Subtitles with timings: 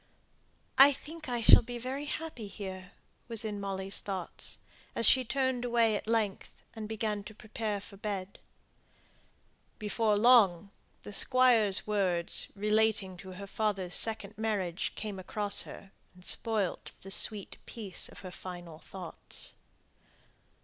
[0.79, 2.93] "I think I shall be very happy here,"
[3.27, 4.57] was in Molly's thoughts,
[4.95, 8.39] as she turned away at length, and began to prepare for bed.
[9.77, 10.71] Before long
[11.03, 17.11] the Squire's words, relating to her father's second marriage, came across her, and spoilt the
[17.11, 19.53] sweet peace of her final thoughts.